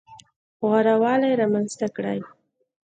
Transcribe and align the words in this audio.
غوره 0.67 0.95
والی 1.01 1.31
رامنځته 1.41 1.87
کړي. 1.95 2.19